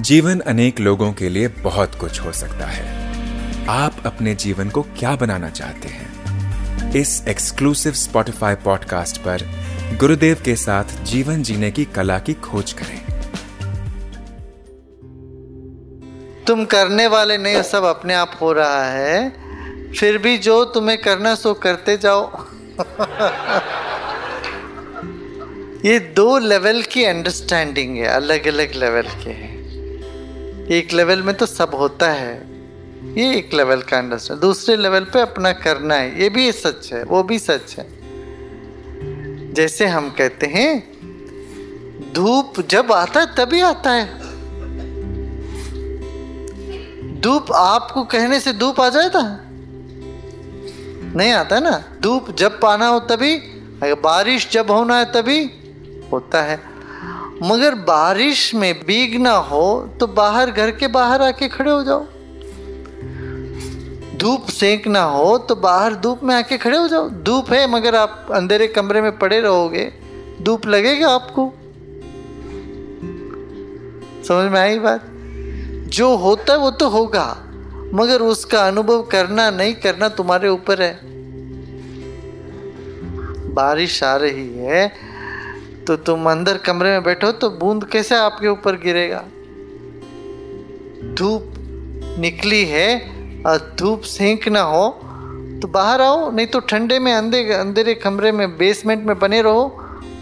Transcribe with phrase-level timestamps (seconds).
[0.00, 3.12] जीवन अनेक लोगों के लिए बहुत कुछ हो सकता है।
[3.68, 6.12] आप अपने जीवन को क्या बनाना चाहते हैं?
[6.92, 9.38] इस एक्सक्लूसिव स्पॉटिफाई पॉडकास्ट पर
[10.00, 13.02] गुरुदेव के साथ जीवन जीने की कला की खोज करें।
[16.46, 19.32] तुम करने वाले नहीं, सब अपने आप हो रहा है।
[19.92, 22.44] फिर भी जो तुम्हें करना सो करते जाओ।
[25.84, 29.61] ये दो लेवल की अंडरस्टैंडिंग है अलग अलग लेवल के हैं।
[30.72, 32.34] एक लेवल में तो सब होता है।
[33.14, 37.02] ये एक लेवल का अंडरस्टैंड दूसरे लेवल पे अपना करना है, ये भी सच है,
[37.04, 37.86] वो भी सच है।
[39.54, 40.70] जैसे हम कहते हैं,
[42.14, 44.06] धूप जब आता है तभी आता है।
[47.20, 49.20] धूप आपको कहने से धूप आ जाता
[51.16, 53.36] नहीं आता ना। धूप जब पाना हो तभी
[54.02, 55.40] बारिश जब होना है तभी
[56.12, 56.71] होता है।
[57.42, 62.04] मगर बारिश में भीगना हो तो बाहर घर के बाहर आके खड़े हो जाओ।
[64.16, 68.26] धूप सेंकना हो तो बाहर धूप में आके खड़े हो जाओ। धूप है मगर आप
[68.32, 69.92] अंधेरे कमरे में पड़े रहोगे।
[70.42, 71.52] धूप लगेगा आपको।
[74.28, 75.06] समझ में आई बात?
[75.88, 77.26] जो होता है वो तो होगा,
[77.94, 81.00] मगर उसका अनुभव करना नहीं, करना तुम्हारे ऊपर है।
[83.54, 85.11] बारिश आ रही है
[85.86, 89.24] तो तुम अंदर कमरे में बैठो तो बूंद कैसे आपके ऊपर गिरेगा?
[91.14, 91.54] धूप
[92.18, 92.88] निकली है
[93.46, 94.88] और धूप सेंक ना हो
[95.62, 99.68] तो बाहर आओ, नहीं तो ठंडे में अंधे, अंधेरे कमरे में बेसमेंट में बने रहो।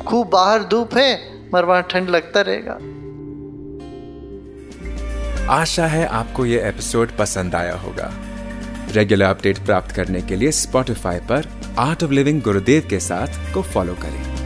[0.07, 1.15] खूब बाहर धूप है,
[1.49, 2.79] मगर वहाँ ठंड लगता रहेगा।
[5.53, 8.11] आशा है आपको ये एपिसोड पसंद आया होगा।
[8.93, 13.63] रेगुलर अपडेट प्राप्त करने के लिए स्पॉटिफाई पर आर्ट ऑफ़ लिविंग गुरुदेव के साथ को
[13.63, 14.40] फॉलो करें।